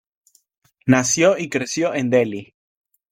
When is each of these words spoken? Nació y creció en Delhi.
Nació 0.87 1.37
y 1.37 1.47
creció 1.47 1.93
en 1.93 2.09
Delhi. 2.09 2.55